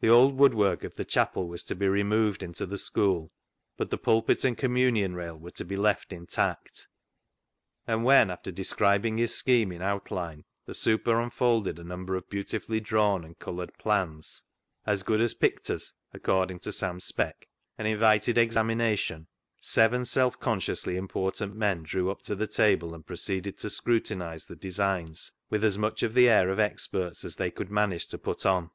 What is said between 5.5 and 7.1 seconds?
to be left intact;